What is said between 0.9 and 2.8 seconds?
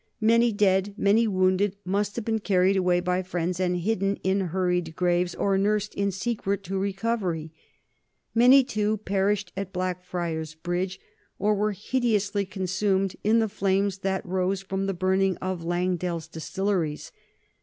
many wounded, must have been carried